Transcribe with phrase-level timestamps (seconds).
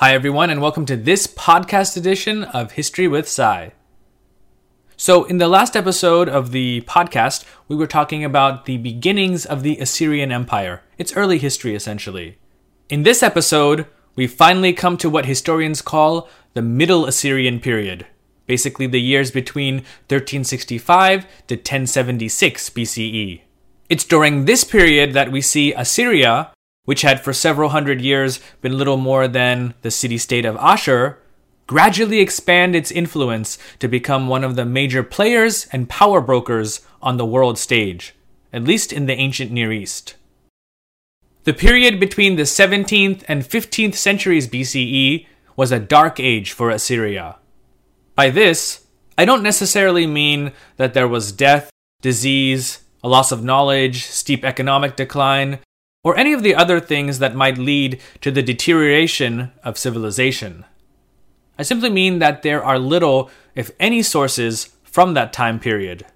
[0.00, 3.72] Hi, everyone, and welcome to this podcast edition of History with Sai.
[4.96, 9.62] So, in the last episode of the podcast, we were talking about the beginnings of
[9.62, 12.38] the Assyrian Empire, its early history essentially.
[12.88, 13.84] In this episode,
[14.16, 18.06] we finally come to what historians call the Middle Assyrian period,
[18.46, 23.42] basically the years between 1365 to 1076 BCE.
[23.90, 26.52] It's during this period that we see Assyria,
[26.84, 31.18] which had for several hundred years been little more than the city state of Ashur,
[31.66, 37.16] gradually expand its influence to become one of the major players and power brokers on
[37.16, 38.14] the world stage,
[38.52, 40.16] at least in the ancient Near East.
[41.44, 47.36] The period between the 17th and 15th centuries BCE was a dark age for Assyria.
[48.14, 48.86] By this,
[49.16, 51.70] I don't necessarily mean that there was death,
[52.02, 55.60] disease, a loss of knowledge, steep economic decline,
[56.02, 60.64] or any of the other things that might lead to the deterioration of civilization.
[61.58, 66.06] I simply mean that there are little, if any, sources from that time period.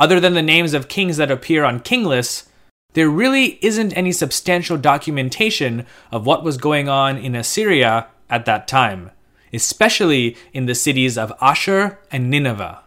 [0.00, 2.48] Other than the names of kings that appear on king lists,
[2.94, 8.66] there really isn't any substantial documentation of what was going on in Assyria at that
[8.66, 9.10] time,
[9.52, 12.80] especially in the cities of Ashur and Nineveh.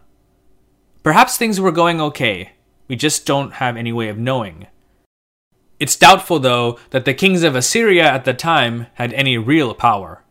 [1.02, 2.52] Perhaps things were going okay,
[2.88, 4.66] we just don't have any way of knowing.
[5.82, 10.22] It's doubtful, though, that the kings of Assyria at the time had any real power.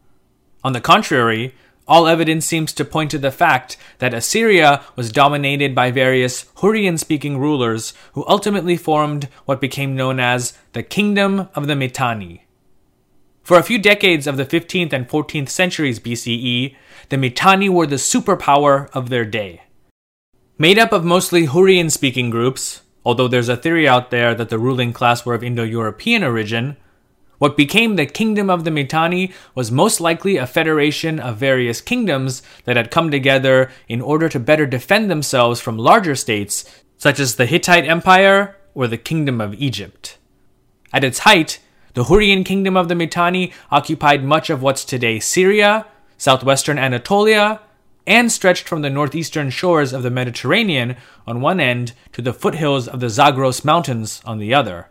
[0.63, 1.53] On the contrary,
[1.85, 6.97] all evidence seems to point to the fact that Assyria was dominated by various Hurrian
[6.97, 12.45] speaking rulers who ultimately formed what became known as the Kingdom of the Mitanni.
[13.43, 16.77] For a few decades of the 15th and 14th centuries BCE,
[17.09, 19.63] the Mitanni were the superpower of their day.
[20.57, 24.59] Made up of mostly Hurrian speaking groups, Although there's a theory out there that the
[24.59, 26.77] ruling class were of Indo European origin,
[27.39, 32.43] what became the Kingdom of the Mitanni was most likely a federation of various kingdoms
[32.65, 37.35] that had come together in order to better defend themselves from larger states, such as
[37.35, 40.19] the Hittite Empire or the Kingdom of Egypt.
[40.93, 41.59] At its height,
[41.95, 45.87] the Hurrian Kingdom of the Mitanni occupied much of what's today Syria,
[46.19, 47.61] southwestern Anatolia,
[48.07, 50.95] and stretched from the northeastern shores of the Mediterranean
[51.27, 54.89] on one end to the foothills of the Zagros Mountains on the other.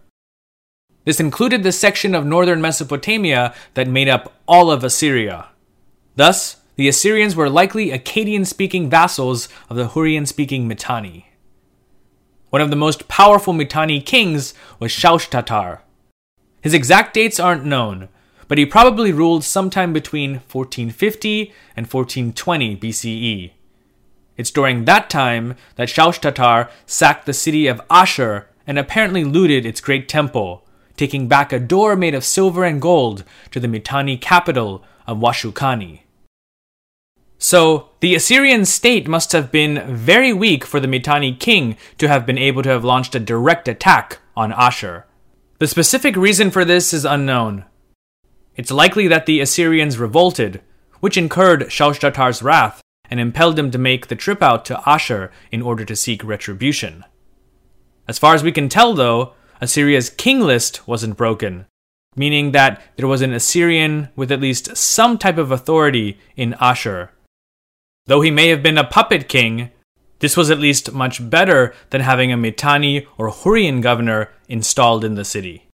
[1.04, 5.48] This included the section of northern Mesopotamia that made up all of Assyria.
[6.16, 11.26] Thus, the Assyrians were likely Akkadian speaking vassals of the Hurrian speaking Mitanni.
[12.50, 15.80] One of the most powerful Mitanni kings was Shaushtatar.
[16.60, 18.08] His exact dates aren't known,
[18.50, 23.52] but he probably ruled sometime between 1450 and 1420 BCE.
[24.36, 29.80] It's during that time that Shaushtatar sacked the city of Ashur and apparently looted its
[29.80, 30.66] great temple,
[30.96, 33.22] taking back a door made of silver and gold
[33.52, 36.00] to the Mitanni capital of Washukani.
[37.38, 42.26] So, the Assyrian state must have been very weak for the Mitanni king to have
[42.26, 45.06] been able to have launched a direct attack on Ashur.
[45.60, 47.64] The specific reason for this is unknown,
[48.60, 50.60] it's likely that the Assyrians revolted,
[51.00, 55.62] which incurred Shaushtatar's wrath and impelled him to make the trip out to Ashur in
[55.62, 57.06] order to seek retribution.
[58.06, 59.32] As far as we can tell, though,
[59.62, 61.64] Assyria's king list wasn't broken,
[62.14, 67.12] meaning that there was an Assyrian with at least some type of authority in Ashur.
[68.08, 69.70] Though he may have been a puppet king,
[70.18, 75.14] this was at least much better than having a Mitanni or Hurrian governor installed in
[75.14, 75.69] the city.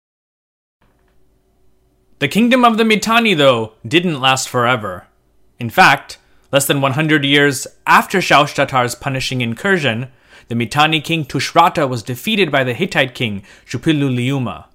[2.21, 5.07] The kingdom of the Mitanni, though, didn't last forever.
[5.57, 6.19] In fact,
[6.51, 10.07] less than 100 years after Shaushtatar's punishing incursion,
[10.47, 14.65] the Mitanni king Tushratta was defeated by the Hittite king Shuppiluliuma.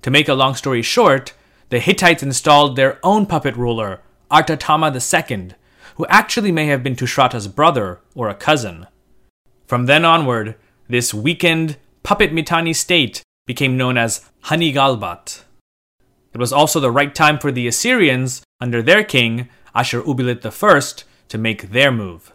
[0.00, 1.34] To make a long story short,
[1.68, 5.50] the Hittites installed their own puppet ruler, Artatama II,
[5.96, 8.86] who actually may have been Tushratta's brother or a cousin.
[9.66, 10.54] From then onward,
[10.88, 15.42] this weakened puppet Mitanni state became known as Hanigalbat.
[16.32, 21.04] It was also the right time for the Assyrians, under their king, Ashur Uballit I,
[21.28, 22.32] to make their move.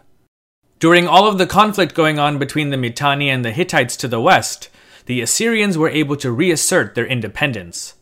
[0.78, 4.20] During all of the conflict going on between the Mitanni and the Hittites to the
[4.20, 4.68] west,
[5.06, 7.94] the Assyrians were able to reassert their independence.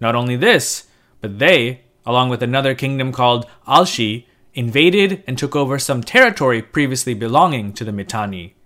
[0.00, 0.84] Not only this,
[1.20, 7.14] but they, along with another kingdom called Alshi, invaded and took over some territory previously
[7.14, 8.56] belonging to the Mitanni.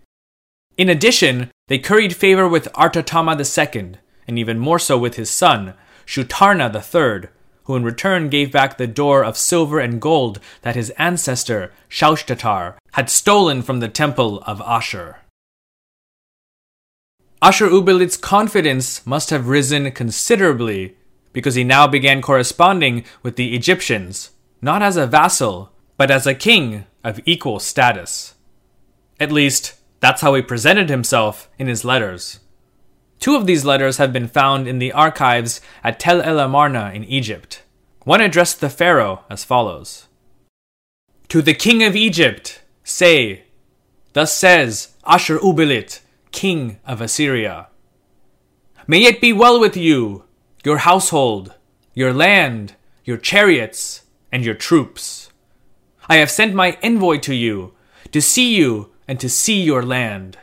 [0.79, 3.97] In addition, they curried favor with Artatama II,
[4.27, 5.75] and even more so with his son,
[6.07, 7.29] Shutarna III,
[7.65, 12.75] who in return gave back the door of silver and gold that his ancestor, Shaushtatar,
[12.93, 15.19] had stolen from the temple of Ashur.
[17.41, 20.97] Ashur Uballit's confidence must have risen considerably
[21.33, 26.35] because he now began corresponding with the Egyptians, not as a vassal, but as a
[26.35, 28.35] king of equal status.
[29.19, 32.41] At least, that's how he presented himself in his letters.
[33.23, 37.05] Two of these letters have been found in the archives at Tel El Amarna in
[37.05, 37.63] Egypt.
[38.03, 40.09] One addressed the Pharaoh as follows
[41.29, 43.45] To the king of Egypt, say,
[44.13, 46.01] Thus says Ashur Uballit,
[46.33, 47.69] king of Assyria.
[48.89, 50.25] May it be well with you,
[50.65, 51.55] your household,
[51.95, 54.03] your land, your chariots,
[54.33, 55.31] and your troops.
[56.09, 57.75] I have sent my envoy to you,
[58.11, 60.39] to see you and to see your land.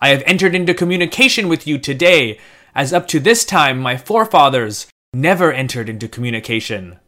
[0.00, 2.38] I have entered into communication with you today,
[2.74, 6.98] as up to this time my forefathers never entered into communication.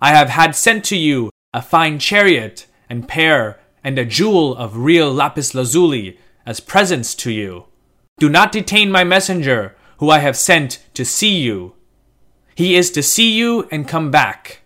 [0.00, 4.76] I have had sent to you a fine chariot and pair and a jewel of
[4.76, 7.66] real lapis lazuli as presents to you.
[8.18, 11.74] Do not detain my messenger, who I have sent to see you.
[12.54, 14.60] He is to see you and come back.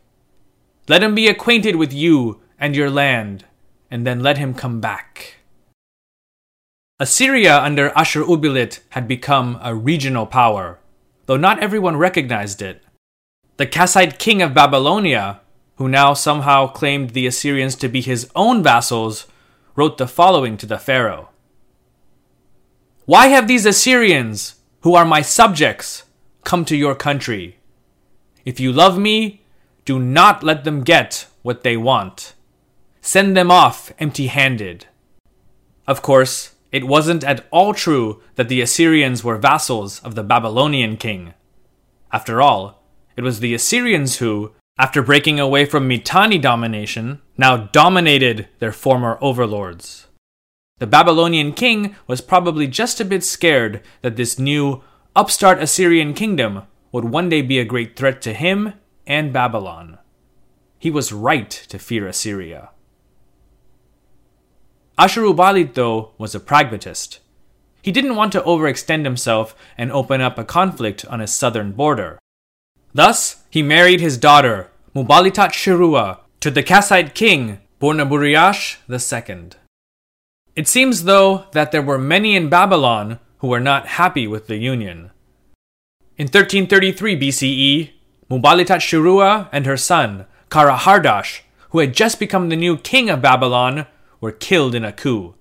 [0.89, 3.47] Let him be acquainted with you and your land,
[3.91, 5.38] and then let him come back.
[7.01, 10.81] Assyria under Ashur uballit had become a regional power,
[11.27, 12.83] though not everyone recognized it.
[13.57, 15.41] The Kassite king of Babylonia,
[15.77, 19.29] who now somehow claimed the Assyrians to be his own vassals,
[19.77, 21.29] wrote the following to the Pharaoh
[23.05, 26.03] Why have these Assyrians, who are my subjects,
[26.43, 27.59] come to your country?
[28.45, 29.43] If you love me,
[29.85, 32.35] do not let them get what they want.
[33.01, 34.87] Send them off empty handed.
[35.87, 40.97] Of course, it wasn't at all true that the Assyrians were vassals of the Babylonian
[40.97, 41.35] king.
[42.13, 42.83] After all,
[43.17, 49.19] it was the Assyrians who, after breaking away from Mitanni domination, now dominated their former
[49.21, 50.07] overlords.
[50.79, 54.83] The Babylonian king was probably just a bit scared that this new,
[55.17, 56.63] upstart Assyrian kingdom
[56.93, 58.75] would one day be a great threat to him
[59.07, 59.99] and Babylon.
[60.79, 62.71] He was right to fear Assyria.
[64.99, 67.21] Ashur Uballit, though, was a pragmatist.
[67.83, 72.19] He didn't want to overextend himself and open up a conflict on his southern border.
[72.93, 79.51] Thus, he married his daughter, Mubalitat Shirua, to the Kassite king, Burnaburiash II.
[80.57, 84.57] It seems, though, that there were many in Babylon who were not happy with the
[84.57, 85.13] union.
[86.17, 87.91] In 1333 BCE,
[88.29, 93.87] Mubalitat Shirua and her son, Karahardash, who had just become the new king of Babylon,
[94.21, 95.35] were killed in a coup.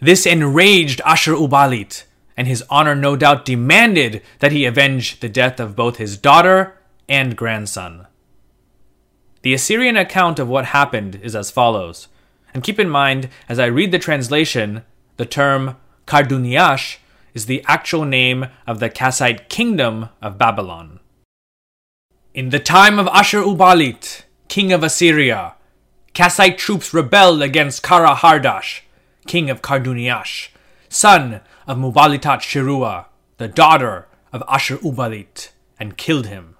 [0.00, 2.04] This enraged Ashur Uballit,
[2.36, 6.78] and his honor no doubt demanded that he avenge the death of both his daughter
[7.08, 8.06] and grandson.
[9.42, 12.08] The Assyrian account of what happened is as follows,
[12.54, 14.82] and keep in mind as I read the translation,
[15.16, 16.98] the term Karduniash
[17.34, 21.00] is the actual name of the Kassite kingdom of Babylon.
[22.34, 25.54] In the time of Ashur Uballit, king of Assyria,
[26.18, 28.80] Kassite troops rebelled against Kara Hardash,
[29.28, 30.48] king of Karduniash,
[30.88, 33.04] son of Mubalitat Shirua,
[33.36, 36.56] the daughter of Ashur Uballit, and killed him.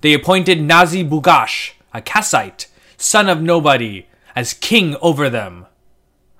[0.00, 5.66] They appointed Nazi Bugash, a Kassite, son of nobody, as king over them.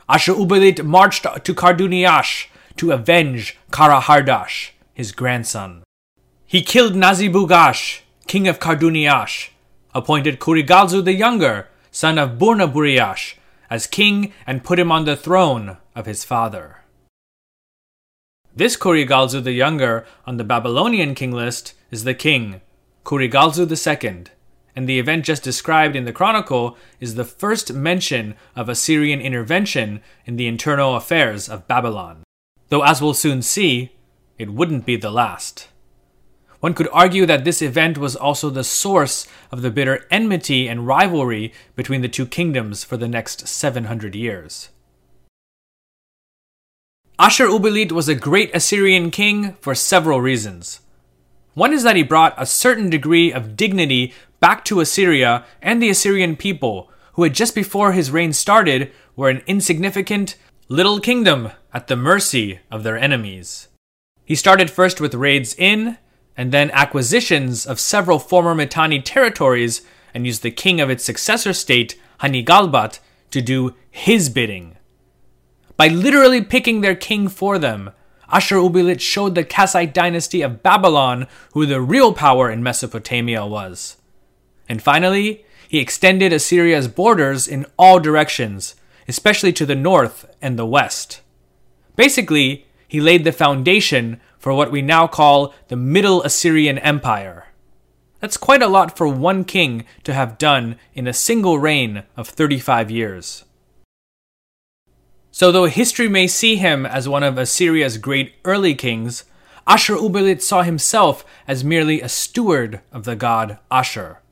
[0.09, 2.47] Ashur Uballit marched to Karduniash
[2.79, 5.85] to avenge Kara Hardash, his grandson.
[6.47, 9.51] He killed Nazi Bugash, king of Karduniash,
[9.95, 13.35] appointed Kurigalzu the Younger son of Burnaburiash,
[13.71, 16.79] as king and put him on the throne of his father.
[18.55, 22.61] This Kurigalzu the Younger on the Babylonian king list is the king,
[23.05, 24.25] Kurigalzu II,
[24.75, 30.01] and the event just described in the chronicle is the first mention of Assyrian intervention
[30.25, 32.25] in the internal affairs of Babylon.
[32.69, 33.93] Though, as we'll soon see,
[34.39, 35.69] it wouldn't be the last.
[36.63, 40.87] One could argue that this event was also the source of the bitter enmity and
[40.87, 44.69] rivalry between the two kingdoms for the next 700 years.
[47.19, 50.79] Ashur Uballit was a great Assyrian king for several reasons.
[51.55, 55.91] One is that he brought a certain degree of dignity back to Assyria and the
[55.91, 60.37] Assyrian people, who had just before his reign started were an insignificant
[60.69, 63.67] little kingdom at the mercy of their enemies.
[64.25, 65.99] He started first with raids in
[66.37, 69.83] and then acquisitions of several former Mitanni territories
[70.15, 72.99] and used the king of its successor state, Hanigalbat,
[73.31, 74.77] to do his bidding.
[75.77, 77.91] By literally picking their king for them,
[78.31, 83.97] Ashur Uballit showed the Kassite dynasty of Babylon who the real power in Mesopotamia was.
[84.69, 88.75] And finally, he extended Assyria's borders in all directions,
[89.09, 91.21] especially to the north and the west.
[91.97, 97.47] Basically, he laid the foundation for what we now call the Middle Assyrian Empire.
[98.19, 102.29] That's quite a lot for one king to have done in a single reign of
[102.29, 103.45] 35 years.
[105.31, 109.23] So, though history may see him as one of Assyria's great early kings,
[109.65, 114.23] Ashur uballit saw himself as merely a steward of the god Ashur.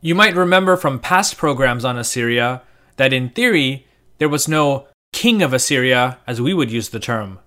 [0.00, 2.62] You might remember from past programs on Assyria
[2.96, 7.40] that in theory, there was no king of Assyria as we would use the term.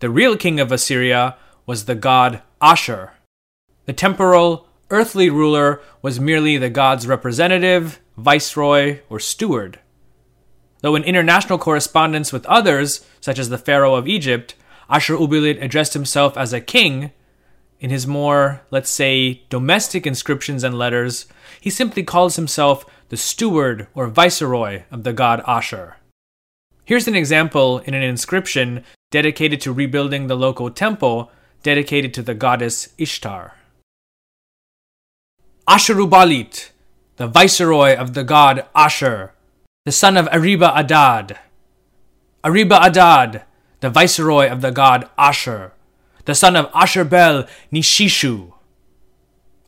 [0.00, 1.36] The real king of Assyria
[1.66, 3.14] was the god Ashur.
[3.86, 9.80] The temporal, earthly ruler was merely the god's representative, viceroy, or steward.
[10.82, 14.54] Though in international correspondence with others, such as the Pharaoh of Egypt,
[14.88, 17.10] Ashur uballit addressed himself as a king,
[17.80, 21.26] in his more, let's say, domestic inscriptions and letters,
[21.60, 25.96] he simply calls himself the steward or viceroy of the god Ashur.
[26.84, 31.30] Here's an example in an inscription dedicated to rebuilding the local temple
[31.62, 33.54] dedicated to the goddess Ishtar.
[35.68, 36.70] Asherubalit,
[37.16, 39.32] the viceroy of the god Asher,
[39.84, 41.38] the son of Ariba Adad.
[42.44, 43.42] Ariba Adad,
[43.80, 45.72] the viceroy of the god Asher,
[46.26, 48.52] the son of Ashur-bel Nishishu.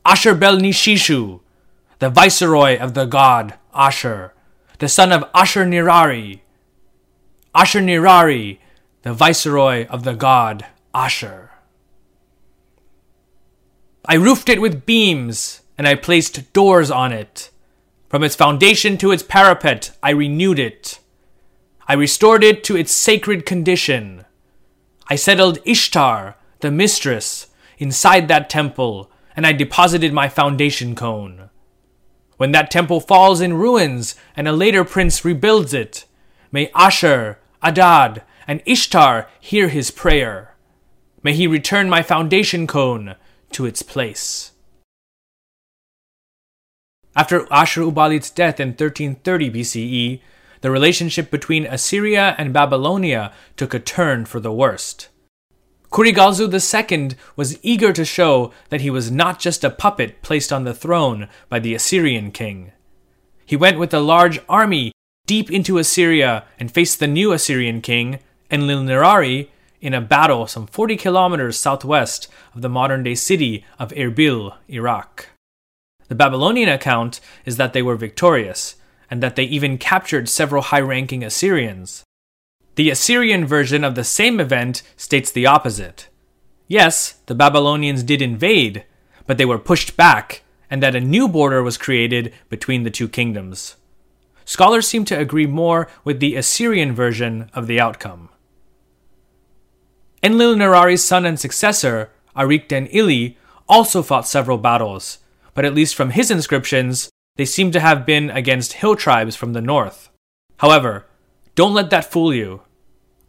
[0.04, 1.40] Ashur-bel Nishishu,
[1.98, 4.32] the viceroy of the god Asher,
[4.78, 6.40] the son of Ashur-nirari.
[7.54, 8.58] Ashur-nirari,
[9.02, 11.50] the viceroy of the god Asher.
[14.04, 17.50] I roofed it with beams, and I placed doors on it.
[18.08, 20.98] From its foundation to its parapet, I renewed it.
[21.86, 24.24] I restored it to its sacred condition.
[25.08, 31.50] I settled Ishtar, the mistress, inside that temple, and I deposited my foundation cone.
[32.36, 36.04] When that temple falls in ruins and a later prince rebuilds it,
[36.50, 40.54] may Asher, Adad, and Ishtar hear his prayer.
[41.22, 43.16] May he return my foundation cone
[43.52, 44.52] to its place.
[47.16, 50.20] After Ashur-uballit's death in 1330 BCE,
[50.60, 55.08] the relationship between Assyria and Babylonia took a turn for the worst.
[55.90, 60.64] Kurigalzu II was eager to show that he was not just a puppet placed on
[60.64, 62.72] the throne by the Assyrian king.
[63.44, 64.92] He went with a large army
[65.26, 68.20] deep into Assyria and faced the new Assyrian king,
[68.50, 69.48] Enlil-nirari,
[69.80, 75.28] in a battle some 40 kilometers southwest of the modern day city of Erbil, Iraq.
[76.08, 78.76] The Babylonian account is that they were victorious,
[79.10, 82.04] and that they even captured several high ranking Assyrians.
[82.74, 86.08] The Assyrian version of the same event states the opposite.
[86.68, 88.84] Yes, the Babylonians did invade,
[89.26, 93.08] but they were pushed back, and that a new border was created between the two
[93.08, 93.76] kingdoms.
[94.44, 98.28] Scholars seem to agree more with the Assyrian version of the outcome.
[100.22, 105.18] Enlil-nirari's son and successor, Arik-den-ili, also fought several battles,
[105.54, 109.52] but at least from his inscriptions, they seem to have been against hill tribes from
[109.54, 110.10] the north.
[110.58, 111.06] However,
[111.54, 112.62] don't let that fool you.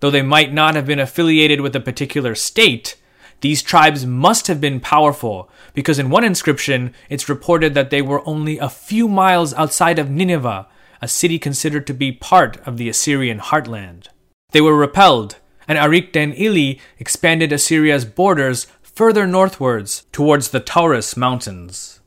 [0.01, 2.97] Though they might not have been affiliated with a particular state,
[3.39, 8.27] these tribes must have been powerful, because in one inscription it's reported that they were
[8.27, 10.67] only a few miles outside of Nineveh,
[11.01, 14.07] a city considered to be part of the Assyrian heartland.
[14.51, 15.37] They were repelled,
[15.67, 22.01] and Arik den Ili expanded Assyria's borders further northwards towards the Taurus Mountains.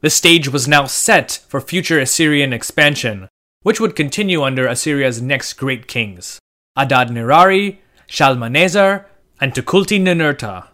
[0.00, 3.28] The stage was now set for future Assyrian expansion,
[3.62, 6.38] which would continue under Assyria's next great kings
[6.76, 9.06] Adad Nirari, Shalmaneser,
[9.40, 10.68] and Tukulti Ninurta.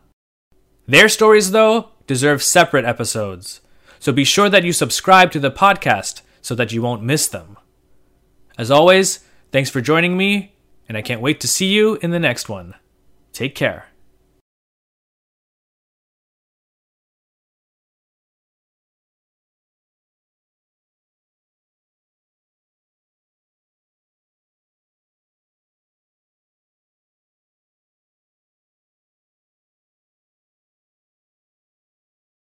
[0.87, 3.61] Their stories, though, deserve separate episodes,
[3.99, 7.57] so be sure that you subscribe to the podcast so that you won't miss them.
[8.59, 9.21] As always,
[9.53, 10.55] thanks for joining me,
[10.93, 12.75] and I can't wait to see you in the next one.
[13.33, 13.87] Take care.